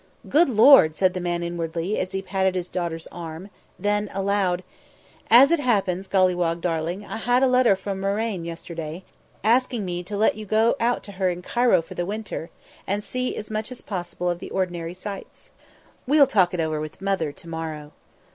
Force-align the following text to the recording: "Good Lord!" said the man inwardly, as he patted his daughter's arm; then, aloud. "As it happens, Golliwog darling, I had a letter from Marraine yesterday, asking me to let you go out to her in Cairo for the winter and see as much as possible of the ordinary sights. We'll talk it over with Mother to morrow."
"Good 0.27 0.49
Lord!" 0.49 0.95
said 0.95 1.13
the 1.13 1.19
man 1.19 1.43
inwardly, 1.43 1.99
as 1.99 2.11
he 2.11 2.23
patted 2.23 2.55
his 2.55 2.69
daughter's 2.71 3.05
arm; 3.11 3.51
then, 3.77 4.09
aloud. 4.15 4.63
"As 5.29 5.51
it 5.51 5.59
happens, 5.59 6.07
Golliwog 6.07 6.59
darling, 6.59 7.05
I 7.05 7.17
had 7.17 7.43
a 7.43 7.47
letter 7.47 7.75
from 7.75 7.99
Marraine 8.01 8.43
yesterday, 8.43 9.03
asking 9.43 9.85
me 9.85 10.01
to 10.01 10.17
let 10.17 10.33
you 10.33 10.45
go 10.47 10.75
out 10.79 11.03
to 11.03 11.11
her 11.11 11.29
in 11.29 11.43
Cairo 11.43 11.83
for 11.83 11.93
the 11.93 12.07
winter 12.07 12.49
and 12.87 13.03
see 13.03 13.35
as 13.35 13.51
much 13.51 13.71
as 13.71 13.81
possible 13.81 14.27
of 14.27 14.39
the 14.39 14.49
ordinary 14.49 14.95
sights. 14.95 15.51
We'll 16.07 16.25
talk 16.25 16.55
it 16.55 16.59
over 16.59 16.79
with 16.79 16.99
Mother 16.99 17.31
to 17.33 17.47
morrow." 17.47 17.91